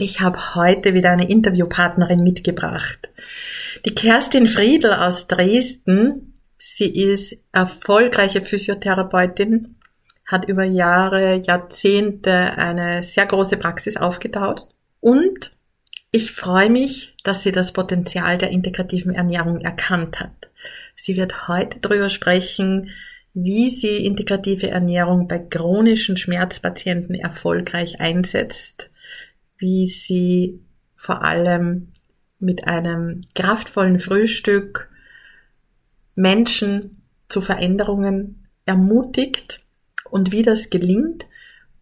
Ich 0.00 0.20
habe 0.20 0.54
heute 0.54 0.94
wieder 0.94 1.10
eine 1.10 1.28
Interviewpartnerin 1.28 2.22
mitgebracht. 2.22 3.10
Die 3.84 3.94
Kerstin 3.94 4.46
Friedl 4.46 4.92
aus 4.92 5.26
Dresden. 5.26 6.34
Sie 6.56 6.88
ist 6.88 7.36
erfolgreiche 7.50 8.40
Physiotherapeutin, 8.40 9.74
hat 10.24 10.46
über 10.46 10.62
Jahre, 10.62 11.42
Jahrzehnte 11.44 12.32
eine 12.32 13.02
sehr 13.02 13.26
große 13.26 13.56
Praxis 13.56 13.96
aufgetaut. 13.96 14.68
Und 15.00 15.50
ich 16.12 16.30
freue 16.30 16.70
mich, 16.70 17.16
dass 17.24 17.42
sie 17.42 17.52
das 17.52 17.72
Potenzial 17.72 18.38
der 18.38 18.50
integrativen 18.50 19.14
Ernährung 19.14 19.60
erkannt 19.62 20.20
hat. 20.20 20.48
Sie 20.94 21.16
wird 21.16 21.48
heute 21.48 21.80
darüber 21.80 22.08
sprechen, 22.08 22.90
wie 23.34 23.68
sie 23.68 24.04
integrative 24.04 24.70
Ernährung 24.70 25.26
bei 25.26 25.38
chronischen 25.38 26.16
Schmerzpatienten 26.16 27.16
erfolgreich 27.16 28.00
einsetzt, 28.00 28.87
wie 29.58 29.86
sie 29.86 30.60
vor 30.96 31.22
allem 31.22 31.88
mit 32.38 32.66
einem 32.66 33.20
kraftvollen 33.34 33.98
Frühstück 33.98 34.88
Menschen 36.14 37.02
zu 37.28 37.40
Veränderungen 37.40 38.48
ermutigt 38.64 39.60
und 40.10 40.32
wie 40.32 40.42
das 40.42 40.70
gelingt 40.70 41.26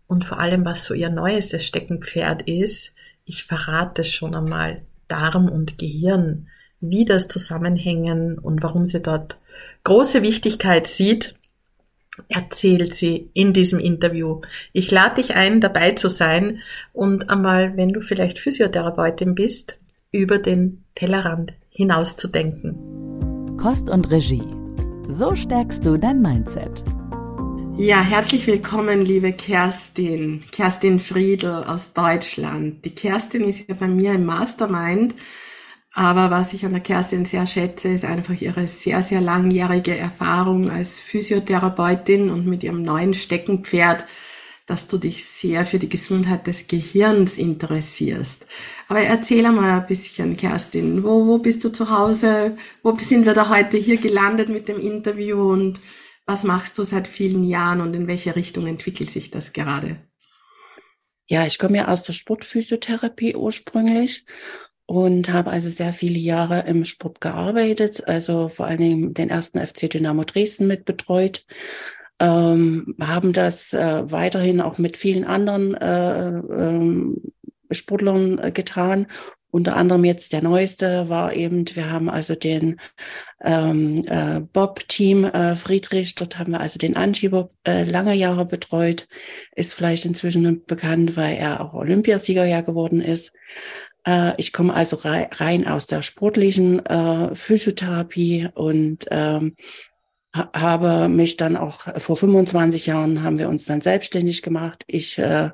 und 0.07 0.25
vor 0.25 0.39
allem, 0.39 0.65
was 0.65 0.85
so 0.85 0.95
ihr 0.95 1.11
neuestes 1.11 1.65
Steckenpferd 1.65 2.43
ist. 2.43 2.93
Ich 3.25 3.45
verrate 3.45 4.03
es 4.03 4.13
schon 4.13 4.35
einmal. 4.35 4.83
Darm 5.09 5.49
und 5.49 5.79
Gehirn, 5.79 6.49
wie 6.81 7.05
das 7.05 7.29
zusammenhängen 7.29 8.39
und 8.39 8.63
warum 8.63 8.87
sie 8.87 9.01
dort 9.01 9.39
große 9.85 10.23
Wichtigkeit 10.23 10.87
sieht 10.87 11.37
erzählt 12.29 12.95
sie 12.95 13.31
in 13.35 13.53
diesem 13.53 13.79
Interview. 13.79 14.41
Ich 14.73 14.91
lade 14.91 15.23
dich 15.23 15.35
ein, 15.35 15.61
dabei 15.61 15.93
zu 15.93 16.09
sein 16.09 16.61
und 16.93 17.31
einmal, 17.31 17.77
wenn 17.77 17.91
du 17.91 18.01
vielleicht 18.01 18.39
Physiotherapeutin 18.39 19.35
bist, 19.35 19.79
über 20.13 20.39
den 20.39 20.85
Tellerrand 20.95 21.55
hinauszudenken. 21.71 23.57
Kost 23.59 23.91
und 23.91 24.11
Regie. 24.11 24.43
So 25.09 25.35
stärkst 25.35 25.85
du 25.85 25.97
dein 25.97 26.21
Mindset. 26.21 26.83
Ja, 27.79 28.01
herzlich 28.01 28.47
willkommen, 28.47 29.03
liebe 29.03 29.33
Kerstin. 29.33 30.43
Kerstin 30.51 30.99
Friedl 30.99 31.65
aus 31.67 31.93
Deutschland. 31.93 32.85
Die 32.85 32.95
Kerstin 32.95 33.45
ist 33.45 33.69
ja 33.69 33.75
bei 33.79 33.87
mir 33.87 34.15
im 34.15 34.25
Mastermind 34.25 35.15
aber 35.97 36.31
was 36.31 36.53
ich 36.53 36.67
an 36.67 36.73
der 36.73 36.83
Kerstin 36.83 37.25
sehr 37.25 37.47
schätze, 37.47 37.89
ist 37.89 38.05
einfach 38.05 38.39
ihre 38.39 38.69
sehr, 38.69 39.03
sehr 39.03 39.23
langjährige 39.23 39.97
Erfahrung 39.97 40.71
als 40.71 41.01
Physiotherapeutin 41.01 42.29
und 42.29 42.47
mit 42.47 42.63
ihrem 42.63 42.83
neuen 42.83 43.15
Steckenpferd, 43.15 44.05
dass 44.67 44.89
du 44.89 44.99
dich 44.99 45.25
sehr 45.25 45.65
für 45.65 45.79
die 45.79 45.89
Gesundheit 45.89 46.47
des 46.47 46.69
Gehirns 46.69 47.39
interessierst. 47.39 48.47
Aber 48.89 49.01
erzähl 49.01 49.51
mal 49.51 49.81
ein 49.81 49.87
bisschen, 49.87 50.37
Kerstin, 50.37 51.03
wo, 51.03 51.27
wo 51.27 51.39
bist 51.39 51.65
du 51.65 51.71
zu 51.71 51.89
Hause? 51.89 52.59
Wo 52.83 52.95
sind 52.99 53.25
wir 53.25 53.33
da 53.33 53.49
heute 53.49 53.79
hier 53.79 53.97
gelandet 53.97 54.51
mit 54.51 54.69
dem 54.69 54.79
Interview 54.79 55.51
und 55.51 55.81
was 56.27 56.43
machst 56.43 56.77
du 56.77 56.85
seit 56.85 57.09
vielen 57.09 57.43
Jahren 57.43 57.81
und 57.81 57.97
in 57.97 58.07
welche 58.07 58.37
Richtung 58.37 58.67
entwickelt 58.67 59.11
sich 59.11 59.31
das 59.31 59.55
gerade? 59.55 59.97
Ja, 61.27 61.47
ich 61.47 61.59
komme 61.59 61.79
ja 61.79 61.89
aus 61.89 62.03
der 62.03 62.13
Sportphysiotherapie 62.13 63.35
ursprünglich 63.35 64.27
und 64.87 65.33
habe 65.33 65.51
also 65.51 65.69
sehr 65.69 65.93
viele 65.93 66.19
Jahre 66.19 66.61
im 66.61 66.85
Sport 66.85 67.21
gearbeitet, 67.21 68.07
also 68.07 68.49
vor 68.49 68.67
allen 68.67 68.79
Dingen 68.79 69.15
den 69.15 69.31
ersten 69.31 69.65
FC 69.65 69.91
Dynamo 69.91 70.25
Dresden 70.25 70.67
mit 70.67 70.85
betreut. 70.85 71.45
Ähm, 72.19 72.95
haben 73.01 73.33
das 73.35 73.75
äh, 73.75 74.11
weiterhin 74.11 74.63
auch 74.63 74.79
mit 74.79 74.97
vielen 74.97 75.25
anderen 75.25 75.75
äh, 75.75 76.29
ähm, 76.29 77.21
Sportlern 77.71 78.39
äh, 78.39 78.53
getan. 78.53 79.07
Unter 79.51 79.77
anderem 79.77 80.05
jetzt 80.05 80.33
der 80.33 80.43
neueste 80.43 81.09
war 81.09 81.35
eben, 81.35 81.65
wir 81.75 81.91
haben 81.91 82.11
also 82.11 82.35
den 82.35 82.79
ähm, 83.43 84.03
äh, 84.07 84.41
Bob-Team 84.41 85.25
äh, 85.25 85.57
Friedrich, 85.57 86.15
dort 86.15 86.39
haben 86.39 86.53
wir 86.53 86.61
also 86.61 86.79
den 86.79 86.97
Anschieber 86.97 87.49
äh, 87.67 87.85
lange 87.85 88.15
Jahre 88.15 88.45
betreut, 88.45 89.07
ist 89.55 89.75
vielleicht 89.75 90.05
inzwischen 90.05 90.65
bekannt, 90.67 91.17
weil 91.17 91.37
er 91.37 91.61
auch 91.61 91.75
Olympiasieger 91.75 92.45
ja 92.45 92.61
geworden 92.61 93.01
ist. 93.01 93.33
Äh, 94.07 94.33
ich 94.39 94.53
komme 94.53 94.75
also 94.75 94.99
rein 95.03 95.67
aus 95.67 95.87
der 95.87 96.03
sportlichen 96.03 96.85
äh, 96.87 97.35
Physiotherapie 97.35 98.49
und 98.55 99.07
ähm, 99.11 99.57
habe 100.33 101.09
mich 101.09 101.37
dann 101.37 101.57
auch 101.57 101.81
vor 101.99 102.17
25 102.17 102.87
Jahren 102.87 103.23
haben 103.23 103.39
wir 103.39 103.49
uns 103.49 103.65
dann 103.65 103.81
selbstständig 103.81 104.43
gemacht. 104.43 104.85
Ich 104.87 105.19
äh, 105.19 105.51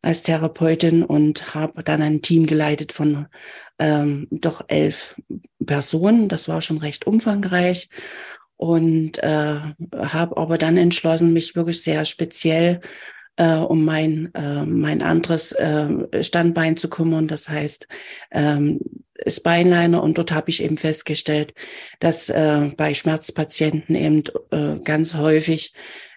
als 0.00 0.22
Therapeutin 0.22 1.04
und 1.04 1.54
habe 1.54 1.82
dann 1.82 2.02
ein 2.02 2.22
Team 2.22 2.46
geleitet 2.46 2.92
von 2.92 3.26
ähm, 3.78 4.28
doch 4.30 4.64
elf 4.68 5.16
Personen. 5.64 6.28
Das 6.28 6.48
war 6.48 6.60
schon 6.60 6.78
recht 6.78 7.06
umfangreich 7.06 7.88
und 8.56 9.18
äh, 9.22 9.60
habe 9.96 10.36
aber 10.36 10.58
dann 10.58 10.76
entschlossen, 10.76 11.32
mich 11.32 11.56
wirklich 11.56 11.82
sehr 11.82 12.04
speziell 12.04 12.80
äh, 13.36 13.56
um 13.56 13.84
mein, 13.84 14.32
äh, 14.34 14.64
mein 14.64 15.02
anderes 15.02 15.52
äh, 15.52 16.22
Standbein 16.22 16.76
zu 16.76 16.88
kümmern. 16.88 17.28
Das 17.28 17.48
heißt, 17.48 17.88
ähm, 18.30 18.80
Spineliner 19.26 20.02
und 20.02 20.18
dort 20.18 20.32
habe 20.32 20.50
ich 20.50 20.62
eben 20.62 20.76
festgestellt, 20.76 21.54
dass 22.00 22.28
äh, 22.28 22.70
bei 22.76 22.94
Schmerzpatienten 22.94 23.94
eben 23.94 24.22
äh, 24.50 24.78
ganz 24.84 25.14
häufig 25.14 25.72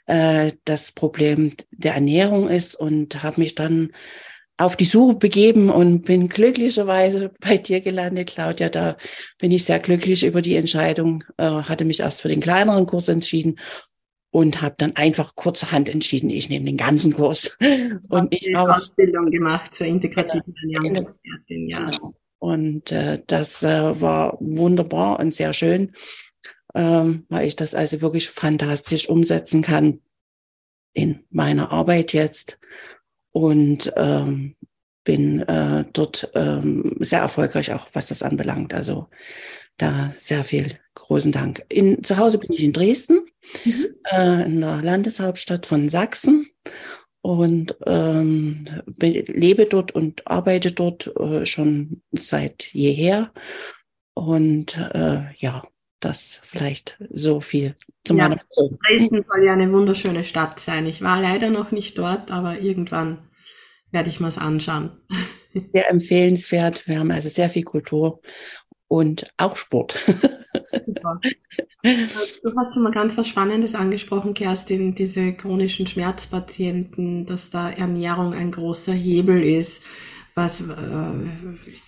äh, 0.08 0.52
das 0.66 0.92
Problem 0.92 1.52
der 1.72 1.94
Ernährung 1.94 2.50
ist 2.50 2.76
und 2.76 3.24
habe 3.24 3.42
mich 3.42 3.56
dann 3.56 3.92
auf 4.58 4.78
die 4.78 4.86
Suche 4.86 5.16
begeben 5.16 5.70
und 5.70 6.04
bin 6.04 6.30
glücklicherweise 6.30 7.32
bei 7.40 7.58
dir 7.58 7.82
gelandet, 7.82 8.30
Claudia. 8.30 8.70
Da 8.70 8.98
bin 9.38 9.52
ich 9.52 9.66
sehr 9.66 9.80
glücklich 9.80 10.24
über 10.24 10.42
die 10.42 10.56
Entscheidung, 10.56 11.24
äh, 11.38 11.46
hatte 11.46 11.86
mich 11.86 12.00
erst 12.00 12.22
für 12.22 12.30
den 12.30 12.42
kleineren 12.42 12.86
Kurs 12.86 13.08
entschieden 13.08 13.58
und 14.36 14.62
habe 14.62 14.76
dann 14.78 14.98
einfach 14.98 15.38
kurzerhand 15.38 15.88
entschieden, 15.88 16.30
ich 16.30 16.50
nehme 16.50 16.66
den 16.66 16.76
ganzen 16.76 17.14
Kurs. 17.14 17.58
Und 18.10 18.34
ich 18.34 18.54
habe 18.54 18.76
Ausbildung 18.76 19.32
gemacht 19.32 19.74
zur 19.74 19.88
integrativen 19.88 20.54
genau. 20.54 20.84
Ernährungsexpertin, 20.84 21.70
ja. 21.70 21.90
Genau. 21.90 22.14
Und 22.40 22.92
äh, 22.92 23.22
das 23.28 23.64
äh, 23.64 24.02
war 24.02 24.38
wunderbar 24.42 25.22
und 25.22 25.34
sehr 25.34 25.54
schön, 25.54 25.94
ähm, 26.74 27.26
weil 27.30 27.48
ich 27.48 27.56
das 27.56 27.74
also 27.74 28.02
wirklich 28.02 28.30
fantastisch 28.30 29.08
umsetzen 29.08 29.62
kann 29.62 30.02
in 30.92 31.24
meiner 31.30 31.72
Arbeit 31.72 32.12
jetzt 32.12 32.60
und 33.32 33.94
ähm, 33.96 34.58
bin 35.06 35.44
äh, 35.44 35.86
dort 35.94 36.30
ähm, 36.36 36.98
sehr 37.00 37.22
erfolgreich 37.22 37.72
auch, 37.72 37.88
was 37.94 38.10
das 38.10 38.22
anbelangt. 38.22 38.74
Also 38.74 39.08
da 39.78 40.14
sehr 40.20 40.44
viel 40.44 40.78
großen 40.96 41.32
Dank. 41.32 41.64
In, 41.70 42.04
zu 42.04 42.18
Hause 42.18 42.38
bin 42.38 42.52
ich 42.52 42.64
in 42.64 42.74
Dresden, 42.74 43.26
mhm. 43.64 43.88
äh, 44.12 44.46
in 44.46 44.62
der 44.62 44.82
Landeshauptstadt 44.82 45.66
von 45.66 45.90
Sachsen 45.90 46.48
und 47.22 47.76
ähm, 47.86 48.68
lebe 48.98 49.66
dort 49.66 49.94
und 49.94 50.28
arbeite 50.28 50.72
dort 50.72 51.08
äh, 51.18 51.46
schon 51.46 52.04
seit 52.12 52.72
jeher. 52.74 53.32
Und 54.14 54.78
äh, 54.94 55.24
ja, 55.38 55.64
das 56.00 56.40
vielleicht 56.44 56.98
so 57.10 57.42
viel 57.42 57.76
zu 58.04 58.16
ja, 58.16 58.24
meiner 58.24 58.36
Person. 58.38 58.78
Dresden 58.88 59.24
soll 59.24 59.44
ja 59.44 59.54
eine 59.54 59.72
wunderschöne 59.72 60.24
Stadt 60.24 60.60
sein. 60.60 60.86
Ich 60.86 61.02
war 61.02 61.20
leider 61.22 61.50
noch 61.50 61.72
nicht 61.72 61.98
dort, 61.98 62.32
aber 62.32 62.60
irgendwann 62.60 63.30
werde 63.92 64.10
ich 64.10 64.20
mir 64.20 64.28
es 64.28 64.38
anschauen. 64.38 64.92
Sehr 65.72 65.90
empfehlenswert. 65.90 66.88
Wir 66.88 67.00
haben 67.00 67.12
also 67.12 67.30
sehr 67.30 67.50
viel 67.50 67.64
Kultur 67.64 68.22
und 68.88 69.34
auch 69.38 69.58
Sport. 69.58 70.06
Super. 71.06 71.20
Du 72.44 72.56
hast 72.58 72.74
schon 72.74 72.84
mal 72.84 72.92
ganz 72.92 73.18
was 73.18 73.28
Spannendes 73.28 73.76
angesprochen, 73.76 74.34
Kerstin, 74.34 74.96
diese 74.96 75.34
chronischen 75.34 75.88
Schmerzpatienten, 75.88 77.26
dass 77.26 77.50
da 77.50 77.70
Ernährung 77.70 78.34
ein 78.34 78.52
großer 78.52 78.94
Hebel 78.94 79.44
ist. 79.44 79.84
Was 80.34 80.62
äh, 80.62 80.66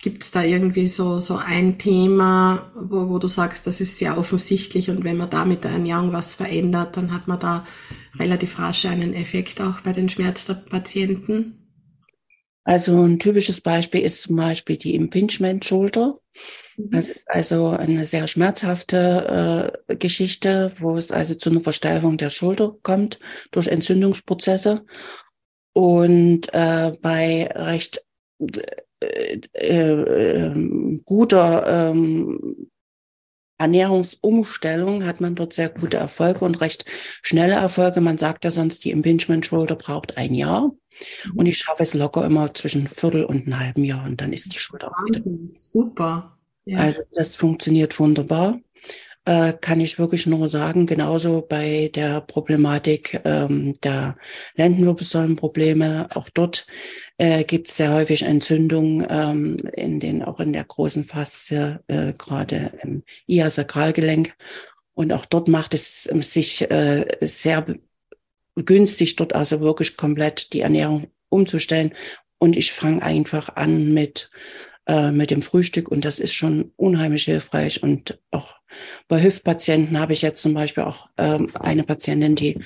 gibt 0.00 0.22
es 0.22 0.30
da 0.30 0.42
irgendwie 0.42 0.86
so 0.86 1.18
so 1.18 1.36
ein 1.36 1.78
Thema, 1.78 2.72
wo, 2.74 3.10
wo 3.10 3.18
du 3.18 3.28
sagst, 3.28 3.66
das 3.66 3.80
ist 3.82 3.98
sehr 3.98 4.16
offensichtlich 4.16 4.88
und 4.88 5.04
wenn 5.04 5.18
man 5.18 5.28
da 5.28 5.44
mit 5.44 5.64
der 5.64 5.72
Ernährung 5.72 6.14
was 6.14 6.34
verändert, 6.34 6.96
dann 6.96 7.12
hat 7.12 7.28
man 7.28 7.38
da 7.38 7.66
relativ 8.18 8.58
rasch 8.58 8.86
einen 8.86 9.12
Effekt 9.12 9.60
auch 9.60 9.82
bei 9.82 9.92
den 9.92 10.08
Schmerzpatienten? 10.08 11.68
Also 12.64 13.02
ein 13.02 13.18
typisches 13.18 13.60
Beispiel 13.60 14.02
ist 14.02 14.22
zum 14.22 14.36
Beispiel 14.36 14.76
die 14.76 14.94
Impingement 14.94 15.64
Schulter. 16.76 16.84
Mhm. 16.84 16.90
Das 16.90 17.08
ist 17.08 17.30
also 17.30 17.70
eine 17.70 18.06
sehr 18.06 18.26
schmerzhafte 18.26 19.72
äh, 19.88 19.96
Geschichte, 19.96 20.72
wo 20.78 20.96
es 20.96 21.10
also 21.10 21.34
zu 21.34 21.50
einer 21.50 21.60
Versteiferung 21.60 22.16
der 22.16 22.30
Schulter 22.30 22.76
kommt 22.82 23.18
durch 23.50 23.68
Entzündungsprozesse. 23.68 24.84
Und 25.72 26.52
äh, 26.52 26.92
bei 27.00 27.46
recht 27.54 28.04
äh, 29.00 29.40
äh, 29.52 31.00
guter 31.04 31.90
ähm, 31.90 32.70
Ernährungsumstellung 33.58 35.04
hat 35.04 35.20
man 35.20 35.34
dort 35.34 35.52
sehr 35.52 35.68
gute 35.68 35.96
Erfolge 35.96 36.44
und 36.44 36.60
recht 36.60 36.84
schnelle 37.22 37.54
Erfolge. 37.54 38.00
Man 38.00 38.18
sagt 38.18 38.44
ja 38.44 38.50
sonst, 38.50 38.84
die 38.84 38.90
Impingement 38.90 39.44
Shoulder 39.44 39.74
braucht 39.74 40.16
ein 40.16 40.34
Jahr. 40.34 40.72
Und 41.36 41.46
ich 41.46 41.58
schaffe 41.58 41.82
es 41.82 41.94
locker 41.94 42.24
immer 42.24 42.52
zwischen 42.54 42.88
Viertel 42.88 43.24
und 43.24 43.46
einem 43.46 43.58
halben 43.58 43.84
Jahr 43.84 44.04
und 44.04 44.20
dann 44.20 44.32
ist 44.32 44.52
die 44.52 44.58
Schulter 44.58 44.88
auch 44.88 45.04
wieder. 45.04 45.20
Super. 45.50 46.38
Ja. 46.64 46.78
Also 46.80 47.02
das 47.12 47.36
funktioniert 47.36 47.98
wunderbar. 47.98 48.60
Äh, 49.28 49.52
kann 49.60 49.78
ich 49.78 49.98
wirklich 49.98 50.26
nur 50.26 50.48
sagen, 50.48 50.86
genauso 50.86 51.42
bei 51.42 51.90
der 51.94 52.22
Problematik 52.22 53.20
ähm, 53.26 53.74
der 53.82 54.16
Lendenwirbelsäulenprobleme, 54.56 56.08
auch 56.14 56.30
dort 56.30 56.66
äh, 57.18 57.44
gibt 57.44 57.68
es 57.68 57.76
sehr 57.76 57.92
häufig 57.92 58.22
Entzündungen 58.22 59.06
ähm, 59.10 59.58
in 59.74 60.00
den, 60.00 60.24
auch 60.24 60.40
in 60.40 60.54
der 60.54 60.64
großen 60.64 61.04
Faszie, 61.04 61.78
äh, 61.88 62.14
gerade 62.16 62.72
im 62.82 63.02
Iasakralgelenk. 63.26 64.34
Und 64.94 65.12
auch 65.12 65.26
dort 65.26 65.46
macht 65.48 65.74
es 65.74 66.04
sich 66.04 66.62
äh, 66.70 67.04
sehr 67.20 67.66
günstig, 68.56 69.16
dort 69.16 69.34
also 69.34 69.60
wirklich 69.60 69.98
komplett 69.98 70.54
die 70.54 70.62
Ernährung 70.62 71.08
umzustellen. 71.28 71.92
Und 72.38 72.56
ich 72.56 72.72
fange 72.72 73.02
einfach 73.02 73.56
an 73.56 73.92
mit 73.92 74.30
äh, 74.88 75.12
mit 75.12 75.30
dem 75.30 75.42
Frühstück 75.42 75.90
und 75.90 76.04
das 76.04 76.18
ist 76.18 76.34
schon 76.34 76.72
unheimlich 76.76 77.24
hilfreich. 77.24 77.82
Und 77.82 78.18
auch 78.30 78.56
bei 79.06 79.22
Hüftpatienten 79.22 79.98
habe 79.98 80.14
ich 80.14 80.22
jetzt 80.22 80.42
zum 80.42 80.54
Beispiel 80.54 80.84
auch 80.84 81.08
ähm, 81.16 81.46
eine 81.60 81.84
Patientin, 81.84 82.34
die 82.34 82.58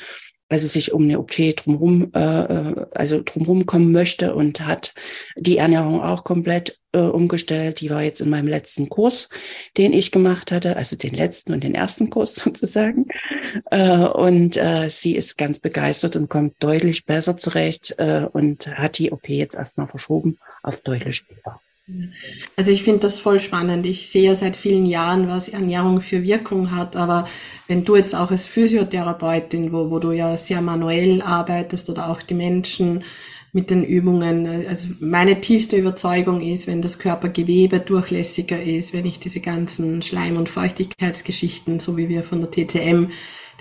also 0.52 0.68
sich 0.68 0.92
um 0.92 1.04
eine 1.04 1.18
OP 1.18 1.32
drumherum, 1.56 2.12
äh, 2.14 2.20
äh, 2.20 2.86
also 2.94 3.22
drumherum 3.24 3.64
kommen 3.64 3.90
möchte 3.90 4.34
und 4.34 4.64
hat 4.66 4.94
die 5.36 5.56
Ernährung 5.56 6.02
auch 6.02 6.24
komplett 6.24 6.78
äh, 6.92 6.98
umgestellt. 6.98 7.80
Die 7.80 7.88
war 7.88 8.02
jetzt 8.02 8.20
in 8.20 8.28
meinem 8.28 8.48
letzten 8.48 8.90
Kurs, 8.90 9.30
den 9.78 9.94
ich 9.94 10.12
gemacht 10.12 10.52
hatte, 10.52 10.76
also 10.76 10.94
den 10.94 11.14
letzten 11.14 11.54
und 11.54 11.64
den 11.64 11.74
ersten 11.74 12.10
Kurs 12.10 12.34
sozusagen. 12.44 13.06
Äh, 13.70 13.96
und 13.96 14.58
äh, 14.58 14.90
sie 14.90 15.16
ist 15.16 15.38
ganz 15.38 15.58
begeistert 15.58 16.16
und 16.16 16.28
kommt 16.28 16.62
deutlich 16.62 17.06
besser 17.06 17.36
zurecht 17.36 17.94
äh, 17.96 18.26
und 18.30 18.66
hat 18.76 18.98
die 18.98 19.10
OP 19.10 19.28
jetzt 19.28 19.56
erstmal 19.56 19.88
verschoben 19.88 20.38
auf 20.62 20.82
deutlich 20.82 21.16
später. 21.16 21.60
Also 22.56 22.70
ich 22.70 22.84
finde 22.84 23.00
das 23.00 23.18
voll 23.18 23.40
spannend. 23.40 23.86
Ich 23.86 24.10
sehe 24.10 24.22
ja 24.22 24.34
seit 24.36 24.56
vielen 24.56 24.86
Jahren, 24.86 25.28
was 25.28 25.48
Ernährung 25.48 26.00
für 26.00 26.22
Wirkung 26.22 26.70
hat. 26.70 26.96
Aber 26.96 27.26
wenn 27.66 27.84
du 27.84 27.96
jetzt 27.96 28.14
auch 28.14 28.30
als 28.30 28.46
Physiotherapeutin, 28.46 29.72
wo, 29.72 29.90
wo 29.90 29.98
du 29.98 30.12
ja 30.12 30.36
sehr 30.36 30.62
manuell 30.62 31.22
arbeitest 31.22 31.90
oder 31.90 32.08
auch 32.08 32.22
die 32.22 32.34
Menschen 32.34 33.04
mit 33.52 33.68
den 33.70 33.84
Übungen, 33.84 34.66
also 34.66 34.88
meine 35.00 35.40
tiefste 35.40 35.76
Überzeugung 35.76 36.40
ist, 36.40 36.66
wenn 36.66 36.82
das 36.82 36.98
Körpergewebe 36.98 37.80
durchlässiger 37.80 38.62
ist, 38.62 38.94
wenn 38.94 39.04
ich 39.04 39.18
diese 39.18 39.40
ganzen 39.40 40.02
Schleim- 40.02 40.38
und 40.38 40.48
Feuchtigkeitsgeschichten, 40.48 41.80
so 41.80 41.96
wie 41.96 42.08
wir 42.08 42.22
von 42.22 42.40
der 42.40 42.50
TCM 42.50 43.10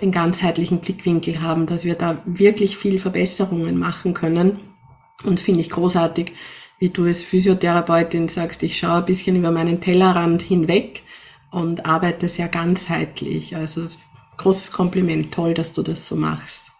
den 0.00 0.12
ganzheitlichen 0.12 0.80
Blickwinkel 0.80 1.42
haben, 1.42 1.66
dass 1.66 1.84
wir 1.84 1.94
da 1.94 2.22
wirklich 2.24 2.76
viel 2.76 2.98
Verbesserungen 2.98 3.78
machen 3.78 4.14
können. 4.14 4.60
Und 5.24 5.38
finde 5.38 5.60
ich 5.60 5.70
großartig 5.70 6.32
wie 6.82 6.88
du 6.88 7.04
als 7.04 7.22
Physiotherapeutin 7.22 8.26
sagst, 8.26 8.64
ich 8.64 8.76
schaue 8.76 8.96
ein 8.96 9.04
bisschen 9.04 9.36
über 9.36 9.52
meinen 9.52 9.80
Tellerrand 9.80 10.42
hinweg 10.42 11.04
und 11.52 11.86
arbeite 11.86 12.28
sehr 12.28 12.48
ganzheitlich. 12.48 13.54
Also 13.54 13.86
großes 14.38 14.72
Kompliment, 14.72 15.32
toll, 15.32 15.54
dass 15.54 15.72
du 15.74 15.82
das 15.82 16.08
so 16.08 16.16
machst. 16.16 16.72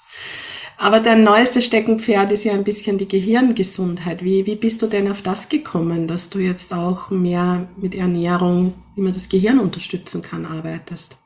Aber 0.76 0.98
dein 0.98 1.22
neuestes 1.22 1.66
Steckenpferd 1.66 2.32
ist 2.32 2.42
ja 2.42 2.52
ein 2.52 2.64
bisschen 2.64 2.98
die 2.98 3.06
Gehirngesundheit. 3.06 4.24
Wie, 4.24 4.44
wie 4.44 4.56
bist 4.56 4.82
du 4.82 4.88
denn 4.88 5.08
auf 5.08 5.22
das 5.22 5.48
gekommen, 5.48 6.08
dass 6.08 6.30
du 6.30 6.40
jetzt 6.40 6.74
auch 6.74 7.10
mehr 7.10 7.68
mit 7.76 7.94
Ernährung, 7.94 8.74
wie 8.96 9.02
man 9.02 9.12
das 9.12 9.28
Gehirn 9.28 9.60
unterstützen 9.60 10.20
kann, 10.20 10.46
arbeitest? 10.46 11.16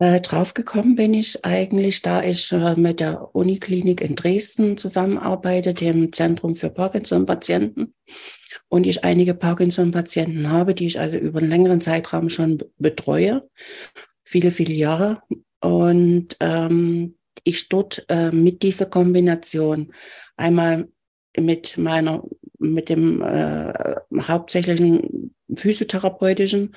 Äh, 0.00 0.20
draufgekommen 0.20 0.94
bin 0.94 1.12
ich 1.12 1.44
eigentlich, 1.44 2.02
da 2.02 2.22
ich 2.22 2.52
äh, 2.52 2.76
mit 2.76 3.00
der 3.00 3.34
Uniklinik 3.34 4.00
in 4.00 4.14
Dresden 4.14 4.76
zusammenarbeite, 4.76 5.74
dem 5.74 6.12
Zentrum 6.12 6.54
für 6.54 6.70
Parkinson-Patienten. 6.70 7.94
Und 8.68 8.86
ich 8.86 9.02
einige 9.04 9.34
Parkinson-Patienten 9.34 10.50
habe, 10.50 10.74
die 10.74 10.86
ich 10.86 11.00
also 11.00 11.16
über 11.16 11.40
einen 11.40 11.50
längeren 11.50 11.80
Zeitraum 11.80 12.28
schon 12.28 12.58
betreue, 12.78 13.48
viele, 14.22 14.52
viele 14.52 14.74
Jahre. 14.74 15.20
Und 15.60 16.36
ähm, 16.38 17.16
ich 17.42 17.68
dort 17.68 18.04
äh, 18.08 18.30
mit 18.30 18.62
dieser 18.62 18.86
Kombination 18.86 19.92
einmal 20.36 20.88
mit 21.36 21.76
meiner, 21.76 22.22
mit 22.58 22.88
dem 22.88 23.20
äh, 23.22 23.96
hauptsächlichen 24.20 25.34
physiotherapeutischen 25.56 26.74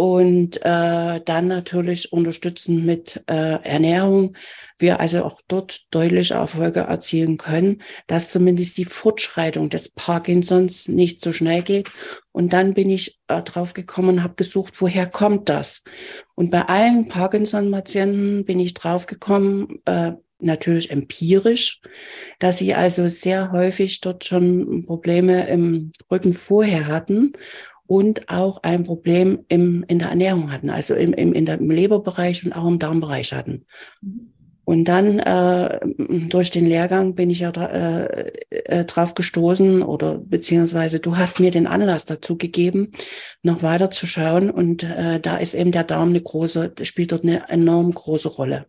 und 0.00 0.56
äh, 0.64 1.20
dann 1.22 1.48
natürlich 1.48 2.10
unterstützen 2.10 2.86
mit 2.86 3.22
äh, 3.26 3.62
Ernährung. 3.62 4.34
Wir 4.78 4.98
also 4.98 5.24
auch 5.24 5.42
dort 5.46 5.82
deutliche 5.90 6.32
Erfolge 6.32 6.80
erzielen 6.80 7.36
können, 7.36 7.82
dass 8.06 8.30
zumindest 8.30 8.78
die 8.78 8.86
Fortschreitung 8.86 9.68
des 9.68 9.90
Parkinsons 9.90 10.88
nicht 10.88 11.20
so 11.20 11.34
schnell 11.34 11.60
geht. 11.60 11.90
Und 12.32 12.54
dann 12.54 12.72
bin 12.72 12.88
ich 12.88 13.20
äh, 13.28 13.42
drauf 13.42 13.74
gekommen 13.74 14.22
habe 14.22 14.36
gesucht, 14.36 14.80
woher 14.80 15.06
kommt 15.06 15.50
das? 15.50 15.82
Und 16.34 16.50
bei 16.50 16.62
allen 16.62 17.06
Parkinson-Patienten 17.06 18.46
bin 18.46 18.58
ich 18.58 18.72
drauf 18.72 19.04
gekommen, 19.04 19.82
äh, 19.84 20.12
natürlich 20.38 20.90
empirisch, 20.90 21.82
dass 22.38 22.56
sie 22.56 22.72
also 22.72 23.08
sehr 23.08 23.52
häufig 23.52 24.00
dort 24.00 24.24
schon 24.24 24.86
Probleme 24.86 25.46
im 25.48 25.92
Rücken 26.10 26.32
vorher 26.32 26.86
hatten 26.86 27.32
und 27.90 28.28
auch 28.28 28.62
ein 28.62 28.84
Problem 28.84 29.40
im, 29.48 29.84
in 29.88 29.98
der 29.98 30.10
Ernährung 30.10 30.52
hatten, 30.52 30.70
also 30.70 30.94
im, 30.94 31.12
im, 31.12 31.32
in 31.32 31.44
der, 31.44 31.58
im 31.58 31.72
Leberbereich 31.72 32.44
und 32.44 32.52
auch 32.52 32.68
im 32.68 32.78
Darmbereich 32.78 33.32
hatten. 33.32 33.66
Und 34.64 34.84
dann 34.84 35.18
äh, 35.18 35.80
durch 36.28 36.52
den 36.52 36.66
Lehrgang 36.66 37.16
bin 37.16 37.30
ich 37.30 37.40
ja 37.40 37.50
äh, 37.50 38.30
äh, 38.50 38.84
drauf 38.84 39.14
gestoßen 39.14 39.82
oder 39.82 40.18
beziehungsweise 40.18 41.00
du 41.00 41.16
hast 41.16 41.40
mir 41.40 41.50
den 41.50 41.66
Anlass 41.66 42.06
dazu 42.06 42.38
gegeben, 42.38 42.92
noch 43.42 43.64
weiter 43.64 43.90
zu 43.90 44.06
schauen. 44.06 44.52
Und 44.52 44.84
äh, 44.84 45.18
da 45.18 45.38
ist 45.38 45.54
eben 45.54 45.72
der 45.72 45.82
Darm 45.82 46.10
eine 46.10 46.22
große, 46.22 46.72
spielt 46.82 47.10
dort 47.10 47.24
eine 47.24 47.48
enorm 47.48 47.90
große 47.90 48.28
Rolle. 48.28 48.66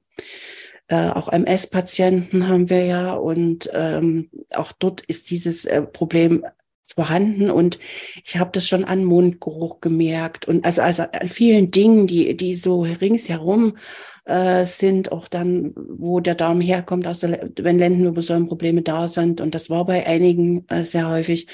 Äh, 0.87 1.09
auch 1.09 1.31
MS-Patienten 1.31 2.47
haben 2.47 2.71
wir 2.71 2.85
ja 2.85 3.13
und 3.13 3.69
ähm, 3.71 4.31
auch 4.55 4.71
dort 4.71 5.01
ist 5.01 5.29
dieses 5.29 5.65
äh, 5.65 5.83
Problem 5.83 6.43
vorhanden 6.93 7.49
und 7.49 7.79
ich 8.23 8.37
habe 8.37 8.51
das 8.53 8.67
schon 8.67 8.83
an 8.83 9.03
Mundgeruch 9.03 9.81
gemerkt 9.81 10.47
und 10.47 10.65
also 10.65 10.81
also 10.81 11.03
an 11.03 11.29
vielen 11.29 11.71
Dingen, 11.71 12.07
die 12.07 12.35
die 12.35 12.55
so 12.55 12.81
ringsherum 12.81 13.77
äh, 14.25 14.65
sind, 14.65 15.11
auch 15.11 15.27
dann, 15.27 15.73
wo 15.75 16.19
der 16.19 16.35
Darm 16.35 16.61
herkommt, 16.61 17.07
also 17.07 17.29
wenn 17.57 17.79
Lendenwirbelsäulenprobleme 17.79 18.81
da 18.81 19.07
sind 19.07 19.41
und 19.41 19.55
das 19.55 19.69
war 19.69 19.85
bei 19.85 20.05
einigen 20.05 20.65
äh, 20.67 20.83
sehr 20.83 21.09
häufig. 21.09 21.47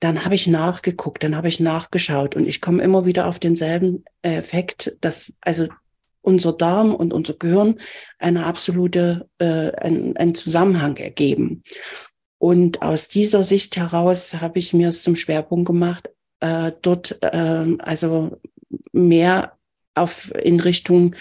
Dann 0.00 0.24
habe 0.24 0.34
ich 0.34 0.46
nachgeguckt, 0.46 1.22
dann 1.22 1.36
habe 1.36 1.48
ich 1.48 1.60
nachgeschaut 1.60 2.34
und 2.34 2.46
ich 2.46 2.62
komme 2.62 2.82
immer 2.82 3.04
wieder 3.04 3.26
auf 3.26 3.38
denselben 3.38 4.04
Effekt, 4.22 4.96
dass 5.02 5.30
also 5.42 5.68
unser 6.22 6.52
Darm 6.52 6.94
und 6.94 7.12
unser 7.12 7.34
Gehirn 7.34 7.76
eine 8.18 8.46
absolute 8.46 9.28
äh, 9.38 9.70
einen, 9.72 10.16
einen 10.16 10.34
Zusammenhang 10.34 10.96
ergeben. 10.96 11.62
Und 12.40 12.80
aus 12.80 13.06
dieser 13.06 13.44
Sicht 13.44 13.76
heraus 13.76 14.32
habe 14.40 14.58
ich 14.58 14.72
mir 14.72 14.88
es 14.88 15.02
zum 15.02 15.14
Schwerpunkt 15.14 15.66
gemacht, 15.66 16.08
äh, 16.40 16.72
dort 16.80 17.18
äh, 17.22 17.76
also 17.80 18.38
mehr 18.92 19.58
auf 19.94 20.32
in 20.42 20.58
Richtung 20.58 21.14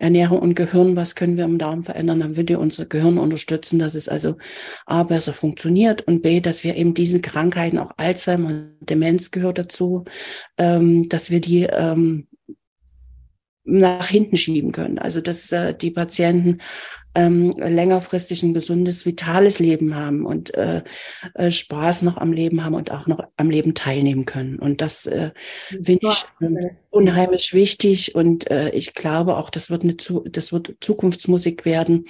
Ernährung 0.00 0.40
und 0.40 0.56
Gehirn, 0.56 0.96
was 0.96 1.14
können 1.14 1.36
wir 1.36 1.44
im 1.44 1.58
Darm 1.58 1.84
verändern, 1.84 2.18
dann 2.18 2.36
würde 2.36 2.58
unser 2.58 2.86
Gehirn 2.86 3.18
unterstützen, 3.18 3.78
dass 3.78 3.94
es 3.94 4.08
also 4.08 4.36
A 4.84 5.04
besser 5.04 5.32
funktioniert 5.32 6.02
und 6.02 6.22
B, 6.22 6.40
dass 6.40 6.64
wir 6.64 6.74
eben 6.74 6.92
diesen 6.92 7.22
Krankheiten, 7.22 7.78
auch 7.78 7.92
Alzheimer 7.96 8.48
und 8.48 8.76
Demenz 8.80 9.30
gehört 9.30 9.58
dazu, 9.58 10.04
ähm, 10.58 11.08
dass 11.08 11.30
wir 11.30 11.40
die 11.40 11.68
ähm, 11.70 12.26
nach 13.64 14.08
hinten 14.08 14.36
schieben 14.36 14.72
können. 14.72 14.98
Also 14.98 15.20
dass 15.20 15.50
äh, 15.50 15.74
die 15.74 15.90
Patienten 15.90 16.58
ähm, 17.14 17.52
längerfristig 17.56 18.42
ein 18.42 18.54
gesundes, 18.54 19.06
vitales 19.06 19.58
Leben 19.58 19.94
haben 19.94 20.26
und 20.26 20.54
äh, 20.54 20.82
äh, 21.34 21.50
Spaß 21.50 22.02
noch 22.02 22.16
am 22.18 22.32
Leben 22.32 22.64
haben 22.64 22.74
und 22.74 22.90
auch 22.90 23.06
noch 23.06 23.24
am 23.36 23.50
Leben 23.50 23.74
teilnehmen 23.74 24.26
können. 24.26 24.58
Und 24.58 24.80
das 24.80 25.06
äh, 25.06 25.30
finde 25.82 26.08
ich 26.08 26.24
äh, 26.40 26.74
unheimlich 26.90 27.54
wichtig 27.54 28.14
und 28.14 28.50
äh, 28.50 28.70
ich 28.70 28.94
glaube 28.94 29.36
auch, 29.36 29.50
das 29.50 29.70
wird 29.70 29.84
eine 29.84 29.96
zu, 29.96 30.24
das 30.28 30.52
wird 30.52 30.74
Zukunftsmusik 30.80 31.64
werden. 31.64 32.06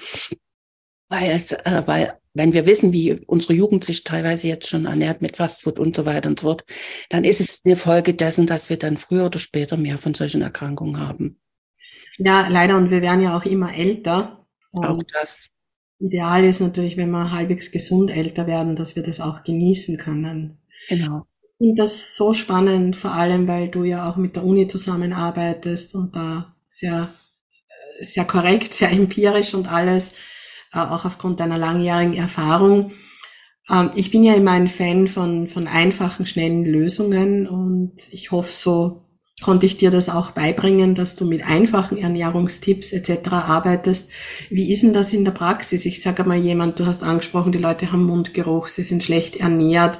Weil 1.08 1.30
es, 1.30 1.52
äh, 1.52 1.82
weil 1.86 2.14
wenn 2.32 2.52
wir 2.52 2.66
wissen, 2.66 2.92
wie 2.92 3.12
unsere 3.26 3.54
Jugend 3.54 3.84
sich 3.84 4.02
teilweise 4.02 4.48
jetzt 4.48 4.68
schon 4.68 4.86
ernährt 4.86 5.22
mit 5.22 5.36
Fastfood 5.36 5.78
und 5.78 5.94
so 5.94 6.04
weiter 6.04 6.28
und 6.28 6.40
so 6.40 6.48
fort, 6.48 6.64
dann 7.10 7.22
ist 7.24 7.40
es 7.40 7.60
eine 7.64 7.76
Folge 7.76 8.14
dessen, 8.14 8.46
dass 8.46 8.70
wir 8.70 8.76
dann 8.76 8.96
früher 8.96 9.26
oder 9.26 9.38
später 9.38 9.76
mehr 9.76 9.98
von 9.98 10.14
solchen 10.14 10.42
Erkrankungen 10.42 10.98
haben. 10.98 11.38
Ja, 12.18 12.48
leider. 12.48 12.76
Und 12.76 12.90
wir 12.90 13.02
werden 13.02 13.22
ja 13.22 13.36
auch 13.36 13.44
immer 13.44 13.74
älter. 13.74 14.46
Auch 14.72 14.92
das. 15.12 15.48
Ideal 16.00 16.44
ist 16.44 16.60
natürlich, 16.60 16.96
wenn 16.96 17.10
wir 17.10 17.30
halbwegs 17.30 17.70
gesund 17.70 18.10
älter 18.10 18.46
werden, 18.46 18.76
dass 18.76 18.96
wir 18.96 19.02
das 19.02 19.20
auch 19.20 19.44
genießen 19.44 19.96
können. 19.96 20.58
Genau. 20.88 21.26
Ich 21.42 21.58
finde 21.58 21.82
das 21.82 22.16
so 22.16 22.34
spannend, 22.34 22.96
vor 22.96 23.12
allem, 23.12 23.46
weil 23.46 23.68
du 23.68 23.84
ja 23.84 24.08
auch 24.08 24.16
mit 24.16 24.36
der 24.36 24.44
Uni 24.44 24.66
zusammenarbeitest 24.68 25.94
und 25.94 26.16
da 26.16 26.56
sehr, 26.68 27.14
sehr 28.00 28.24
korrekt, 28.24 28.74
sehr 28.74 28.90
empirisch 28.90 29.54
und 29.54 29.72
alles, 29.72 30.14
äh, 30.72 30.80
auch 30.80 31.04
aufgrund 31.04 31.40
deiner 31.40 31.58
langjährigen 31.58 32.14
Erfahrung. 32.14 32.92
Ähm, 33.70 33.90
ich 33.94 34.10
bin 34.10 34.24
ja 34.24 34.34
immer 34.34 34.50
ein 34.50 34.68
Fan 34.68 35.08
von, 35.08 35.48
von 35.48 35.68
einfachen, 35.68 36.26
schnellen 36.26 36.64
Lösungen 36.64 37.48
und 37.48 37.94
ich 38.10 38.32
hoffe, 38.32 38.52
so 38.52 39.03
konnte 39.42 39.66
ich 39.66 39.76
dir 39.76 39.90
das 39.90 40.08
auch 40.08 40.30
beibringen, 40.30 40.94
dass 40.94 41.16
du 41.16 41.24
mit 41.24 41.44
einfachen 41.44 41.98
Ernährungstipps 41.98 42.92
etc. 42.92 43.28
arbeitest. 43.32 44.10
Wie 44.48 44.72
ist 44.72 44.82
denn 44.82 44.92
das 44.92 45.12
in 45.12 45.24
der 45.24 45.32
Praxis? 45.32 45.84
Ich 45.86 46.02
sage 46.02 46.24
mal 46.24 46.38
jemand, 46.38 46.78
du 46.78 46.86
hast 46.86 47.02
angesprochen, 47.02 47.52
die 47.52 47.58
Leute 47.58 47.90
haben 47.90 48.04
Mundgeruch, 48.04 48.68
sie 48.68 48.84
sind 48.84 49.02
schlecht 49.02 49.36
ernährt. 49.36 49.98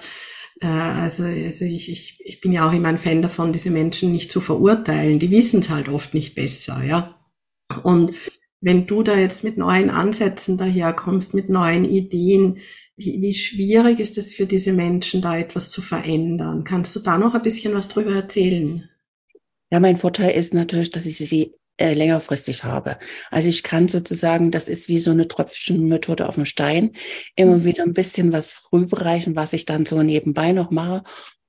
Äh, 0.61 0.67
also, 0.67 1.25
also 1.25 1.65
ich, 1.65 1.91
ich, 1.91 2.19
ich 2.25 2.41
bin 2.41 2.53
ja 2.53 2.69
auch 2.69 2.73
immer 2.73 2.89
ein 2.89 2.99
Fan 2.99 3.23
davon, 3.23 3.53
diese 3.53 3.71
Menschen 3.71 4.13
nicht 4.13 4.31
zu 4.31 4.41
verurteilen. 4.41 5.19
Die 5.19 5.31
wissen 5.31 5.61
es 5.61 5.71
halt 5.71 5.89
oft 5.89 6.15
nicht 6.15 6.35
besser, 6.35 6.83
ja. 6.85 7.17
Und 7.83 8.15
wenn 8.61 8.87
du 8.87 9.03
da 9.03 9.17
jetzt 9.17 9.45
mit 9.45 9.59
neuen 9.59 9.91
Ansätzen 9.91 10.57
daherkommst, 10.57 11.35
mit 11.35 11.49
neuen 11.51 11.85
Ideen, 11.85 12.59
wie, 12.97 13.21
wie 13.21 13.35
schwierig 13.35 13.99
ist 13.99 14.17
es 14.17 14.33
für 14.33 14.47
diese 14.47 14.73
Menschen, 14.73 15.21
da 15.21 15.37
etwas 15.37 15.71
zu 15.71 15.83
verändern? 15.83 16.65
Kannst 16.65 16.95
du 16.95 17.01
da 17.01 17.19
noch 17.19 17.35
ein 17.35 17.43
bisschen 17.43 17.75
was 17.75 17.89
drüber 17.89 18.15
erzählen? 18.15 18.89
Ja, 19.75 19.81
mein 19.81 19.97
Vorteil 19.97 20.31
ist 20.31 20.55
natürlich, 20.55 20.93
dass 20.93 21.05
ich 21.05 21.17
sie 21.17 21.53
äh, 21.79 21.95
längerfristig 21.95 22.63
habe. 22.63 22.97
Also 23.33 23.49
ich 23.49 23.65
kann 23.65 23.89
sozusagen, 23.89 24.53
das 24.53 24.69
ist 24.69 24.87
wie 24.87 25.01
so 25.01 25.11
eine 25.11 25.27
Tröpfchenmethode 25.27 26.29
auf 26.29 26.37
dem 26.37 26.45
Stein, 26.45 26.93
immer 27.35 27.57
mhm. 27.57 27.65
wieder 27.65 27.83
ein 27.83 27.93
bisschen 27.93 28.33
was 28.33 28.69
rüberreichen, 28.73 29.35
was 29.35 29.53
ich 29.53 29.65
dann 29.65 29.85
so 29.85 30.01
nebenbei 30.01 30.53
noch 30.53 30.71
mache 30.71 31.03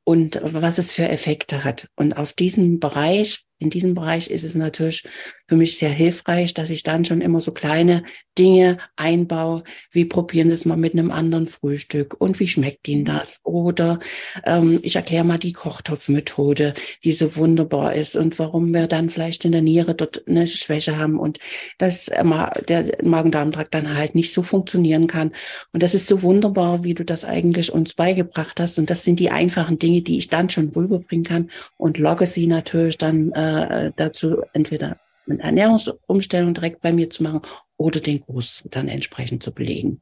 und 0.05 0.41
was 0.44 0.79
es 0.79 0.91
für 0.91 1.08
Effekte 1.08 1.63
hat. 1.63 1.88
Und 1.96 2.17
auf 2.17 2.34
diesem 2.34 2.79
Bereich 2.79 3.46
in 3.57 3.69
diesem 3.69 3.93
Bereich 3.93 4.29
ist 4.29 4.43
es 4.43 4.55
natürlich 4.55 5.03
für 5.47 5.55
mich 5.55 5.77
sehr 5.77 5.89
hilfreich, 5.89 6.53
dass 6.53 6.69
ich 6.69 6.83
dann 6.83 7.05
schon 7.05 7.21
immer 7.21 7.39
so 7.39 7.51
kleine 7.51 8.03
Dinge 8.38 8.77
einbaue, 8.97 9.63
wie 9.91 10.05
probieren 10.05 10.50
Sie 10.50 10.55
es 10.55 10.65
mal 10.65 10.75
mit 10.75 10.93
einem 10.93 11.12
anderen 11.12 11.47
Frühstück 11.47 12.19
und 12.19 12.39
wie 12.39 12.47
schmeckt 12.47 12.88
Ihnen 12.88 13.05
das? 13.05 13.39
Oder 13.43 14.00
ähm, 14.45 14.79
ich 14.81 14.97
erkläre 14.97 15.24
mal 15.24 15.38
die 15.38 15.53
Kochtopfmethode, 15.53 16.74
die 17.03 17.12
so 17.12 17.35
wunderbar 17.38 17.93
ist 17.93 18.17
und 18.17 18.38
warum 18.39 18.74
wir 18.74 18.88
dann 18.88 19.09
vielleicht 19.09 19.45
in 19.45 19.53
der 19.53 19.62
Niere 19.62 19.95
dort 19.95 20.27
eine 20.27 20.47
Schwäche 20.47 20.97
haben 20.97 21.17
und 21.17 21.39
dass 21.77 22.09
äh, 22.09 22.24
der 22.67 22.97
Magen-Darm-Trakt 23.03 23.74
dann 23.74 23.95
halt 23.95 24.15
nicht 24.15 24.33
so 24.33 24.43
funktionieren 24.43 25.07
kann. 25.07 25.31
Und 25.71 25.81
das 25.83 25.93
ist 25.93 26.07
so 26.07 26.21
wunderbar, 26.24 26.83
wie 26.83 26.93
du 26.93 27.05
das 27.05 27.24
eigentlich 27.24 27.71
uns 27.71 27.93
beigebracht 27.93 28.59
hast. 28.59 28.79
Und 28.79 28.89
das 28.89 29.03
sind 29.03 29.19
die 29.19 29.29
einfachen 29.29 29.79
Dinge, 29.79 30.01
die 30.01 30.17
ich 30.17 30.27
dann 30.27 30.50
schon 30.50 30.69
rüberbringen 30.69 31.24
kann 31.24 31.50
und 31.77 32.00
logge 32.00 32.27
sie 32.27 32.47
natürlich 32.47 32.97
dann 32.97 33.31
äh, 33.31 33.45
äh, 33.46 33.92
dazu, 33.96 34.42
entweder 34.54 35.00
eine 35.28 35.42
Ernährungsumstellung 35.42 36.54
direkt 36.54 36.82
bei 36.82 36.94
mir 36.94 37.10
zu 37.10 37.24
machen 37.24 37.42
oder 37.78 38.00
den 38.00 38.22
Kurs 38.22 38.64
dann 38.72 38.88
entsprechend 38.88 39.44
zu 39.44 39.52
belegen. 39.52 40.02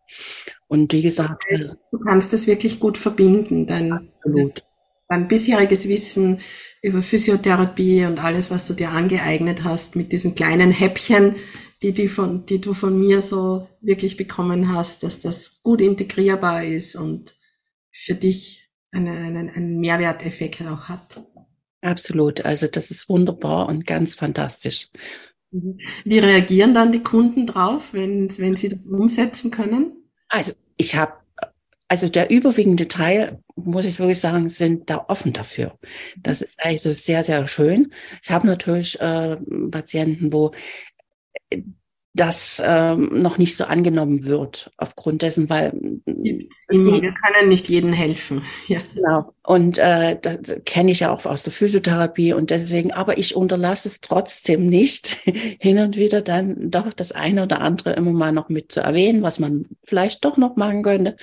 Und 0.68 0.92
wie 0.94 1.02
gesagt. 1.02 1.44
Du 1.92 2.00
kannst 2.00 2.34
das 2.34 2.48
wirklich 2.48 2.80
gut 2.80 2.98
verbinden, 2.98 3.66
dein, 3.68 3.92
absolut. 3.94 4.64
dein 5.08 5.28
bisheriges 5.28 5.88
Wissen 5.88 6.40
über 6.82 7.02
Physiotherapie 7.02 8.06
und 8.06 8.24
alles, 8.24 8.52
was 8.52 8.66
du 8.66 8.74
dir 8.74 8.90
angeeignet 8.90 9.64
hast, 9.64 9.96
mit 9.96 10.12
diesen 10.12 10.36
kleinen 10.36 10.72
Häppchen, 10.72 11.36
die, 11.82 11.94
die, 11.94 12.08
von, 12.08 12.46
die 12.46 12.62
du 12.62 12.74
von 12.74 13.00
mir 13.00 13.22
so 13.22 13.68
wirklich 13.82 14.18
bekommen 14.18 14.74
hast, 14.74 15.04
dass 15.04 15.20
das 15.20 15.62
gut 15.64 15.82
integrierbar 15.82 16.64
ist 16.64 16.96
und 16.96 17.36
für 17.92 18.16
dich 18.16 18.70
einen, 18.92 19.08
einen, 19.08 19.50
einen 19.50 19.80
Mehrwerteffekt 19.80 20.62
auch 20.62 20.88
hat. 20.90 21.24
Absolut. 21.84 22.46
Also 22.46 22.68
das 22.68 22.92
ist 22.92 23.10
wunderbar 23.10 23.68
und 23.68 23.86
ganz 23.86 24.16
fantastisch. 24.16 24.90
Mhm. 25.52 25.78
Wie 26.06 26.20
reagieren 26.20 26.74
dann 26.74 26.92
die 26.92 27.04
Kunden 27.04 27.46
drauf, 27.46 27.94
wenn, 27.94 28.36
wenn 28.38 28.56
sie 28.56 28.70
das 28.70 28.86
umsetzen 28.86 29.52
können? 29.52 30.10
Also 30.30 30.54
ich 30.78 30.96
habe, 30.96 31.13
also 31.90 32.08
der 32.08 32.30
überwiegende 32.32 32.88
Teil, 32.88 33.40
muss 33.56 33.86
ich 33.86 34.00
wirklich 34.00 34.20
sagen, 34.20 34.48
sind 34.48 34.90
da 34.90 35.06
offen 35.10 35.34
dafür. 35.34 35.78
Das 36.18 36.42
ist 36.42 36.56
also 36.58 36.94
sehr, 36.94 37.24
sehr 37.25 37.46
schön. 37.48 37.92
Ich 38.24 38.32
habe 38.32 38.48
natürlich 38.48 39.00
äh, 39.02 39.36
Patienten, 39.70 40.32
wo 40.32 40.54
das 42.15 42.62
ähm, 42.63 43.10
noch 43.22 43.39
nicht 43.39 43.58
so 43.58 43.63
angenommen 43.63 44.25
wird 44.25 44.72
aufgrund 44.77 45.24
dessen, 45.24 45.50
weil 45.50 45.74
immer. 46.05 47.01
wir 47.01 47.13
können 47.13 47.50
nicht 47.50 47.70
jedem 47.70 47.93
helfen. 47.93 48.43
Ja. 48.67 48.79
Genau. 48.96 49.34
Und 49.43 49.77
äh, 49.77 50.17
das 50.22 50.38
kenne 50.65 50.91
ich 50.91 51.01
ja 51.01 51.12
auch 51.12 51.25
aus 51.25 51.43
der 51.43 51.51
Physiotherapie 51.51 52.34
und 52.34 52.50
deswegen, 52.50 52.93
aber 52.93 53.17
ich 53.17 53.36
unterlasse 53.36 53.89
es 53.89 54.00
trotzdem 54.00 54.67
nicht, 54.67 55.17
hin 55.60 55.79
und 55.79 55.98
wieder 55.98 56.22
dann 56.22 56.72
doch 56.72 56.93
das 56.93 57.12
eine 57.12 57.43
oder 57.43 57.62
andere 57.62 57.93
immer 57.93 58.13
mal 58.13 58.32
noch 58.32 58.48
mit 58.48 58.72
zu 58.72 58.79
erwähnen, 58.79 59.22
was 59.22 59.39
man 59.39 59.65
vielleicht 59.86 60.24
doch 60.24 60.38
noch 60.38 60.55
machen 60.55 60.84
könnte. 60.84 61.15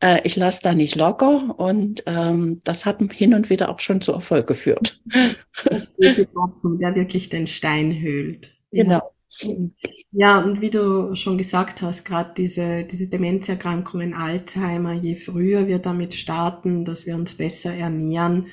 Äh, 0.00 0.20
ich 0.22 0.36
lasse 0.36 0.60
da 0.62 0.74
nicht 0.74 0.94
locker 0.94 1.58
und 1.58 2.04
ähm, 2.06 2.60
das 2.62 2.86
hat 2.86 3.00
hin 3.12 3.34
und 3.34 3.50
wieder 3.50 3.68
auch 3.68 3.80
schon 3.80 4.00
zu 4.00 4.12
Erfolg 4.12 4.46
geführt. 4.46 5.00
Der 5.98 6.94
wirklich 6.94 7.28
den 7.30 7.46
Stein 7.46 7.98
höhlt. 7.98 8.52
Genau. 8.70 9.15
Ja. 10.12 10.42
Und 10.42 10.60
wie 10.60 10.70
du 10.70 11.14
schon 11.14 11.38
gesagt 11.38 11.82
hast, 11.82 12.04
gerade 12.04 12.32
diese, 12.36 12.84
diese 12.84 13.08
Demenzerkrankungen, 13.08 14.14
Alzheimer, 14.14 14.92
je 14.94 15.16
früher 15.16 15.66
wir 15.66 15.78
damit 15.78 16.14
starten, 16.14 16.84
dass 16.84 17.06
wir 17.06 17.14
uns 17.14 17.34
besser 17.34 17.74
ernähren, 17.74 18.46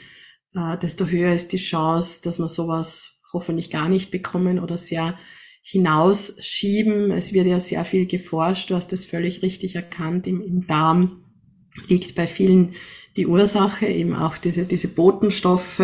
äh, 0.53 0.77
desto 0.77 1.07
höher 1.07 1.33
ist 1.33 1.51
die 1.51 1.57
Chance, 1.57 2.21
dass 2.23 2.39
wir 2.39 2.47
sowas 2.47 3.19
hoffentlich 3.31 3.71
gar 3.71 3.89
nicht 3.89 4.11
bekommen 4.11 4.59
oder 4.59 4.77
sehr 4.77 5.17
hinausschieben. 5.63 7.11
Es 7.11 7.33
wird 7.33 7.47
ja 7.47 7.59
sehr 7.59 7.85
viel 7.85 8.05
geforscht, 8.05 8.69
du 8.69 8.75
hast 8.75 8.91
das 8.91 9.05
völlig 9.05 9.41
richtig 9.41 9.75
erkannt, 9.75 10.27
im, 10.27 10.41
im 10.41 10.67
Darm 10.67 11.23
liegt 11.87 12.15
bei 12.15 12.27
vielen 12.27 12.73
die 13.15 13.27
Ursache, 13.27 13.85
eben 13.85 14.15
auch 14.15 14.37
diese, 14.37 14.65
diese 14.65 14.87
Botenstoffe, 14.87 15.81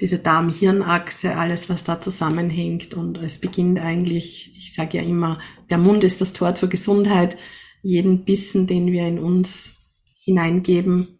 diese 0.00 0.18
Darm-Hirn-Achse, 0.18 1.36
alles, 1.36 1.68
was 1.68 1.84
da 1.84 2.00
zusammenhängt. 2.00 2.94
Und 2.94 3.18
es 3.18 3.38
beginnt 3.38 3.80
eigentlich, 3.80 4.54
ich 4.56 4.74
sage 4.74 4.98
ja 4.98 5.02
immer, 5.02 5.40
der 5.70 5.78
Mund 5.78 6.04
ist 6.04 6.20
das 6.20 6.32
Tor 6.32 6.54
zur 6.54 6.68
Gesundheit. 6.68 7.36
Jeden 7.82 8.24
Bissen, 8.24 8.66
den 8.66 8.92
wir 8.92 9.06
in 9.06 9.18
uns 9.18 9.76
hineingeben, 10.24 11.18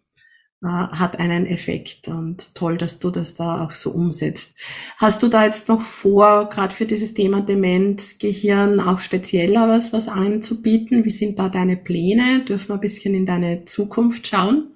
äh, 0.61 0.67
hat 0.67 1.19
einen 1.19 1.45
Effekt. 1.45 2.07
Und 2.07 2.55
toll, 2.55 2.77
dass 2.77 2.99
du 2.99 3.11
das 3.11 3.35
da 3.35 3.65
auch 3.65 3.71
so 3.71 3.91
umsetzt. 3.91 4.57
Hast 4.97 5.23
du 5.23 5.27
da 5.27 5.43
jetzt 5.43 5.67
noch 5.67 5.81
vor, 5.81 6.49
gerade 6.49 6.73
für 6.73 6.85
dieses 6.85 7.13
Thema 7.13 7.41
Demenz, 7.41 8.17
Gehirn, 8.17 8.79
auch 8.79 8.99
spezieller 8.99 9.67
was, 9.67 9.91
was 9.91 10.07
anzubieten? 10.07 11.03
Wie 11.03 11.11
sind 11.11 11.37
da 11.37 11.49
deine 11.49 11.75
Pläne? 11.75 12.45
Dürfen 12.45 12.69
wir 12.69 12.75
ein 12.75 12.81
bisschen 12.81 13.13
in 13.13 13.25
deine 13.25 13.65
Zukunft 13.65 14.27
schauen? 14.27 14.71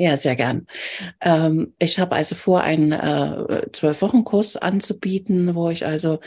Ja, 0.00 0.16
sehr 0.16 0.36
gern. 0.36 0.68
Ähm, 1.20 1.74
ich 1.80 1.98
habe 1.98 2.14
also 2.14 2.36
vor, 2.36 2.60
einen 2.62 2.92
äh, 2.92 3.62
Zwölf-Wochen-Kurs 3.72 4.56
anzubieten, 4.56 5.56
wo 5.56 5.70
ich 5.70 5.84
also 5.86 6.20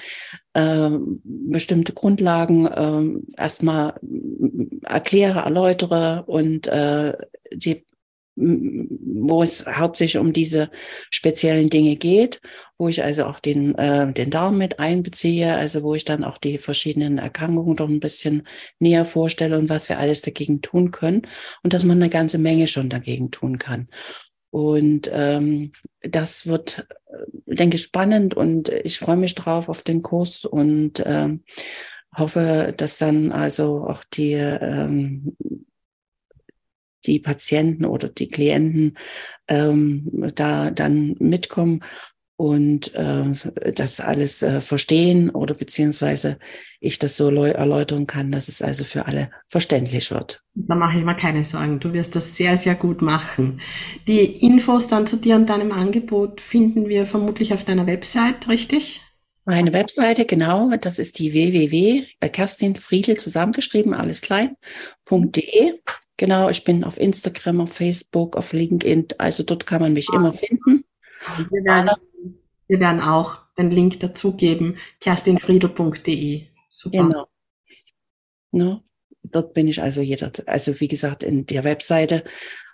äh, 0.54 0.90
bestimmte 1.24 1.94
Grundlagen 1.94 2.66
äh, 2.68 3.42
erstmal 3.42 3.94
erkläre, 4.84 5.40
erläutere 5.42 6.24
und 6.28 6.68
äh, 6.68 7.14
die 7.54 7.86
wo 8.42 9.44
es 9.44 9.66
hauptsächlich 9.66 10.20
um 10.20 10.34
diese 10.34 10.70
speziellen 11.10 11.70
Dinge 11.70 11.96
geht, 11.96 12.42
wo 12.78 12.88
ich 12.88 13.04
also 13.04 13.26
auch 13.26 13.40
den, 13.40 13.76
äh, 13.76 14.12
den 14.12 14.30
Darm 14.30 14.58
mit 14.58 14.80
einbeziehe, 14.80 15.56
also 15.56 15.84
wo 15.84 15.94
ich 15.94 16.06
dann 16.06 16.24
auch 16.24 16.38
die 16.38 16.58
verschiedenen 16.58 17.20
Erkrankungen 17.20 17.76
doch 17.76 17.90
ein 17.90 18.00
bisschen 18.00 18.44
näher 18.80 19.06
vorstelle 19.06 19.58
und 19.58 19.70
was 19.70 19.90
wir 19.90 20.00
alles 20.00 20.22
dagegen 20.22 20.62
tun 20.62 20.92
können 20.92 21.24
und 21.64 21.74
dass 21.74 21.84
man 21.84 21.98
eine 21.98 22.10
ganze 22.10 22.38
Menge 22.38 22.68
schon 22.68 22.90
dagegen 22.90 23.32
tun 23.32 23.60
kann. 23.60 23.88
Und 24.50 25.10
ähm, 25.14 25.72
das 26.02 26.48
wird, 26.48 26.86
äh, 27.08 27.56
denke 27.56 27.78
ich, 27.78 27.84
spannend 27.84 28.34
und 28.34 28.70
ich 28.70 29.00
freue 29.00 29.18
mich 29.18 29.36
drauf 29.36 29.70
auf 29.70 29.84
den 29.84 30.02
Kurs 30.02 30.44
und 30.46 31.02
ähm, 31.06 31.44
hoffe, 32.16 32.74
dass 32.76 32.98
dann 32.98 33.32
also 33.32 33.86
auch 33.88 34.04
die 34.04 34.34
ähm, 34.34 35.38
die 37.06 37.20
Patienten 37.20 37.86
oder 37.86 38.08
die 38.08 38.28
Klienten 38.28 38.98
ähm, 39.48 40.32
da 40.36 40.72
dann 40.72 41.16
mitkommen. 41.20 41.82
und 42.42 42.96
äh, 42.96 43.26
das 43.76 44.00
alles 44.00 44.42
äh, 44.42 44.62
verstehen 44.62 45.30
oder 45.30 45.54
beziehungsweise 45.54 46.40
ich 46.80 46.98
das 46.98 47.16
so 47.16 47.30
erläutern 47.30 48.08
kann, 48.08 48.32
dass 48.32 48.48
es 48.48 48.64
also 48.64 48.84
für 48.84 49.06
alle 49.06 49.30
verständlich 49.48 50.10
wird. 50.10 50.42
Da 50.56 50.74
mache 50.74 50.98
ich 50.98 51.06
mir 51.06 51.14
keine 51.16 51.46
Sorgen. 51.46 51.80
Du 51.80 51.94
wirst 51.94 52.16
das 52.16 52.36
sehr, 52.36 52.58
sehr 52.58 52.74
gut 52.74 53.04
machen. 53.04 53.62
Die 54.08 54.22
Infos 54.22 54.88
dann 54.88 55.06
zu 55.06 55.18
dir 55.18 55.36
und 55.36 55.52
deinem 55.52 55.72
Angebot 55.72 56.42
finden 56.42 56.90
wir 56.90 57.06
vermutlich 57.06 57.54
auf 57.54 57.64
deiner 57.64 57.86
Website, 57.86 58.48
richtig? 58.50 59.02
Meine 59.46 59.72
Webseite, 59.72 60.26
genau, 60.26 60.72
das 60.82 60.98
ist 60.98 61.20
die 61.20 61.34
www. 61.34 62.08
bei 62.20 62.30
Kerstin 62.30 62.76
Friedel 62.76 63.18
zusammengeschrieben, 63.18 63.94
alles 63.94 64.22
klein.de. 64.22 65.74
Genau, 66.22 66.50
ich 66.50 66.64
bin 66.64 66.84
auf 66.84 67.00
Instagram, 67.00 67.62
auf 67.62 67.74
Facebook, 67.74 68.38
auf 68.38 68.54
LinkedIn, 68.54 69.08
also 69.18 69.42
dort 69.42 69.66
kann 69.66 69.82
man 69.82 69.94
mich 69.94 70.08
ah. 70.12 70.18
immer 70.18 70.34
finden. 70.34 70.86
Wir 71.50 71.64
werden, 71.64 71.90
wir 72.68 72.80
werden 72.80 73.02
auch 73.02 73.40
den 73.58 73.72
Link 73.72 74.00
dazugeben, 74.02 74.78
kerstinfriedel.de. 75.00 76.44
Super. 76.70 76.98
Genau. 76.98 77.28
No, 78.52 78.84
dort 79.24 79.56
bin 79.56 79.68
ich 79.68 79.82
also 79.82 80.02
jeder, 80.02 80.32
also 80.46 80.80
wie 80.80 80.88
gesagt, 80.88 81.24
in 81.24 81.48
der 81.48 81.64
Webseite. 81.64 82.24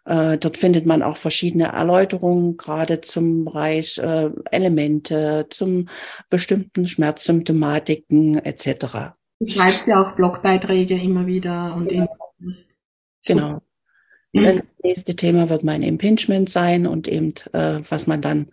Äh, 0.03 0.37
dort 0.37 0.57
findet 0.57 0.85
man 0.85 1.01
auch 1.01 1.15
verschiedene 1.15 1.67
Erläuterungen, 1.67 2.57
gerade 2.57 2.99
zum 2.99 3.45
Bereich 3.45 3.97
äh, 3.97 4.29
Elemente, 4.51 5.47
zum 5.51 5.87
bestimmten 6.29 6.85
Schmerzsymptomatiken 6.85 8.43
etc. 8.43 9.15
Du 9.39 9.47
schreibst 9.47 9.87
ja 9.87 10.01
auch 10.01 10.17
Blogbeiträge 10.17 10.95
immer 10.95 11.27
wieder 11.27 11.73
und 11.77 11.87
genau. 11.87 12.09
Genau. 13.25 13.61
Das 14.33 14.63
nächste 14.83 15.15
Thema 15.15 15.49
wird 15.49 15.63
mein 15.63 15.81
Impingement 15.81 16.49
sein 16.49 16.85
und 16.85 17.07
eben, 17.07 17.33
äh, 17.53 17.79
was 17.89 18.07
man 18.07 18.21
dann 18.21 18.47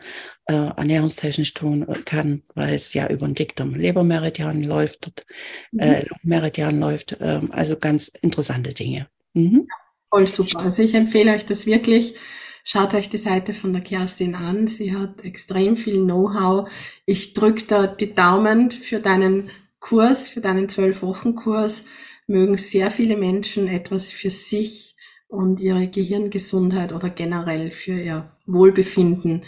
äh, 0.47 0.55
ernährungstechnisch 0.55 1.55
tun 1.55 1.87
kann, 2.05 2.43
weil 2.55 2.75
es 2.75 2.95
ja 2.95 3.09
über 3.09 3.27
den 3.27 3.35
Diktum 3.35 3.75
Lebermeridian 3.75 4.63
läuft, 4.63 5.25
äh, 5.77 6.03
mhm. 6.03 6.07
Meridian 6.23 6.79
läuft. 6.79 7.21
Äh, 7.21 7.41
also 7.51 7.77
ganz 7.77 8.09
interessante 8.23 8.73
Dinge. 8.73 9.09
Mhm. 9.35 9.67
Voll 10.09 10.29
super. 10.29 10.61
Also 10.61 10.83
ich 10.83 10.95
empfehle 10.95 11.33
euch 11.35 11.45
das 11.45 11.67
wirklich. 11.67 12.15
Schaut 12.67 12.95
euch 12.95 13.11
die 13.11 13.19
Seite 13.19 13.53
von 13.53 13.75
der 13.75 13.83
Kerstin 13.83 14.35
an. 14.35 14.67
Sie 14.67 14.97
hat 14.97 15.23
extrem 15.23 15.77
viel 15.77 16.03
Know-how. 16.03 16.71
Ich 17.05 17.35
drücke 17.35 17.65
da 17.67 17.87
die 17.87 18.15
Daumen 18.15 18.71
für 18.71 19.01
deinen 19.01 19.51
Kurs, 19.81 20.31
für 20.31 20.41
deinen 20.41 20.71
zwölf 20.71 21.03
Wochen 21.03 21.35
Kurs. 21.35 21.85
Mögen 22.27 22.59
sehr 22.59 22.91
viele 22.91 23.17
Menschen 23.17 23.69
etwas 23.69 24.13
für 24.13 24.31
sich 24.31 24.97
und 25.29 25.61
ihre 25.61 25.89
Gehirngesundheit 25.89 26.93
oder 26.93 27.11
generell 27.11 27.71
für 27.71 28.01
ihr 28.01 28.31
Wohlbefinden 28.47 29.45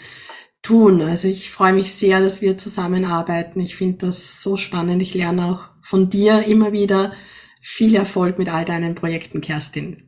tun. 0.61 1.01
Also 1.01 1.27
ich 1.27 1.49
freue 1.49 1.73
mich 1.73 1.93
sehr, 1.93 2.19
dass 2.19 2.41
wir 2.41 2.57
zusammenarbeiten. 2.57 3.59
Ich 3.61 3.75
finde 3.75 4.07
das 4.07 4.41
so 4.41 4.57
spannend. 4.57 5.01
Ich 5.01 5.13
lerne 5.13 5.45
auch 5.45 5.69
von 5.81 6.09
dir 6.09 6.43
immer 6.45 6.71
wieder 6.71 7.13
viel 7.61 7.95
Erfolg 7.95 8.37
mit 8.37 8.49
all 8.49 8.65
deinen 8.65 8.95
Projekten, 8.95 9.41
Kerstin. 9.41 10.03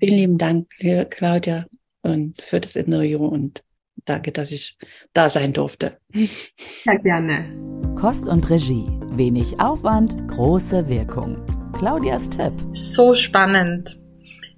Vielen 0.00 0.14
lieben 0.14 0.38
Dank, 0.38 0.68
Claudia, 1.10 1.66
und 2.02 2.40
für 2.40 2.60
das 2.60 2.76
Interview 2.76 3.24
und 3.24 3.62
danke, 4.04 4.32
dass 4.32 4.50
ich 4.50 4.78
da 5.12 5.28
sein 5.28 5.52
durfte. 5.52 5.98
Sehr 6.12 6.98
gerne. 7.02 7.54
Kost 7.96 8.26
und 8.26 8.48
Regie. 8.48 8.86
Wenig 9.12 9.60
Aufwand, 9.60 10.28
große 10.28 10.88
Wirkung. 10.88 11.59
Claudias 11.80 12.28
Tipp. 12.28 12.52
So 12.74 13.14
spannend. 13.14 13.98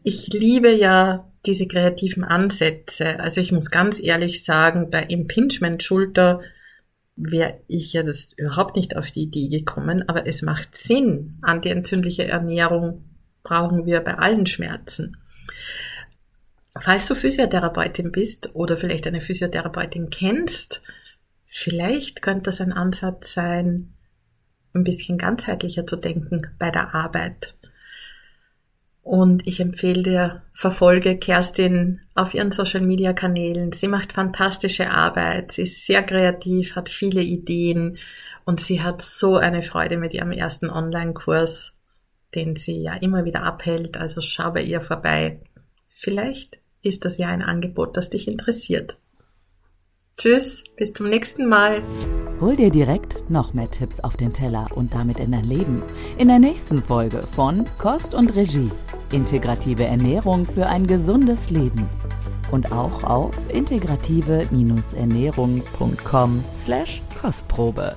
Ich 0.02 0.32
liebe 0.32 0.72
ja 0.72 1.30
diese 1.46 1.68
kreativen 1.68 2.24
Ansätze. 2.24 3.20
Also 3.20 3.40
ich 3.40 3.52
muss 3.52 3.70
ganz 3.70 4.00
ehrlich 4.00 4.42
sagen, 4.42 4.90
bei 4.90 5.04
Impingement 5.04 5.84
Schulter 5.84 6.40
wäre 7.14 7.60
ich 7.68 7.92
ja 7.92 8.02
das 8.02 8.32
überhaupt 8.32 8.74
nicht 8.74 8.96
auf 8.96 9.12
die 9.12 9.22
Idee 9.22 9.46
gekommen, 9.46 10.08
aber 10.08 10.26
es 10.26 10.42
macht 10.42 10.76
Sinn. 10.76 11.38
Antientzündliche 11.42 12.26
Ernährung 12.26 13.04
brauchen 13.44 13.86
wir 13.86 14.00
bei 14.00 14.14
allen 14.14 14.46
Schmerzen. 14.46 15.16
Falls 16.80 17.06
du 17.06 17.14
Physiotherapeutin 17.14 18.10
bist 18.10 18.50
oder 18.56 18.76
vielleicht 18.76 19.06
eine 19.06 19.20
Physiotherapeutin 19.20 20.10
kennst, 20.10 20.82
vielleicht 21.44 22.20
könnte 22.20 22.46
das 22.46 22.60
ein 22.60 22.72
Ansatz 22.72 23.32
sein, 23.32 23.94
ein 24.74 24.84
bisschen 24.84 25.18
ganzheitlicher 25.18 25.86
zu 25.86 25.96
denken 25.96 26.48
bei 26.58 26.70
der 26.70 26.94
Arbeit. 26.94 27.54
Und 29.02 29.46
ich 29.48 29.58
empfehle 29.58 30.02
dir, 30.02 30.42
verfolge 30.52 31.18
Kerstin 31.18 32.00
auf 32.14 32.34
ihren 32.34 32.52
Social 32.52 32.82
Media 32.82 33.12
Kanälen. 33.12 33.72
Sie 33.72 33.88
macht 33.88 34.12
fantastische 34.12 34.90
Arbeit. 34.90 35.52
Sie 35.52 35.62
ist 35.62 35.84
sehr 35.84 36.04
kreativ, 36.04 36.76
hat 36.76 36.88
viele 36.88 37.20
Ideen 37.20 37.98
und 38.44 38.60
sie 38.60 38.80
hat 38.80 39.02
so 39.02 39.36
eine 39.36 39.62
Freude 39.62 39.96
mit 39.96 40.14
ihrem 40.14 40.30
ersten 40.30 40.70
Online-Kurs, 40.70 41.74
den 42.34 42.54
sie 42.54 42.80
ja 42.80 42.94
immer 42.94 43.24
wieder 43.24 43.42
abhält. 43.42 43.96
Also 43.96 44.20
schau 44.20 44.52
bei 44.52 44.62
ihr 44.62 44.80
vorbei. 44.80 45.40
Vielleicht 45.90 46.60
ist 46.82 47.04
das 47.04 47.18
ja 47.18 47.28
ein 47.28 47.42
Angebot, 47.42 47.96
das 47.96 48.08
dich 48.08 48.28
interessiert. 48.28 48.98
Tschüss, 50.16 50.64
bis 50.76 50.92
zum 50.92 51.08
nächsten 51.08 51.48
Mal. 51.48 51.82
Hol 52.40 52.56
dir 52.56 52.70
direkt 52.70 53.30
noch 53.30 53.54
mehr 53.54 53.70
Tipps 53.70 54.00
auf 54.00 54.16
den 54.16 54.32
Teller 54.32 54.66
und 54.74 54.92
damit 54.94 55.20
in 55.20 55.30
dein 55.32 55.44
Leben. 55.44 55.82
In 56.18 56.28
der 56.28 56.38
nächsten 56.38 56.82
Folge 56.82 57.22
von 57.34 57.64
Kost 57.78 58.14
und 58.14 58.34
Regie. 58.34 58.70
Integrative 59.12 59.84
Ernährung 59.84 60.44
für 60.44 60.66
ein 60.66 60.86
gesundes 60.86 61.50
Leben. 61.50 61.86
Und 62.50 62.72
auch 62.72 63.04
auf 63.04 63.34
integrative-ernährung.com 63.50 66.44
slash 66.62 67.00
Kostprobe. 67.20 67.96